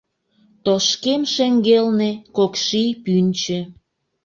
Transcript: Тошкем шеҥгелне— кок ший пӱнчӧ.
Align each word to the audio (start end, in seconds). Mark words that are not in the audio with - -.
Тошкем 0.65 1.21
шеҥгелне— 1.33 2.11
кок 2.37 2.53
ший 2.65 2.89
пӱнчӧ. 3.03 3.59